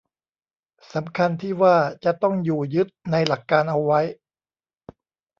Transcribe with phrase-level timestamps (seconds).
[0.93, 3.99] สำคัญที่ว่าจะต้องอยู่ยึดในหลักการเอาไว้